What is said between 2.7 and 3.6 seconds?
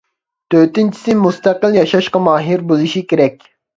بولۇشى كېرەك.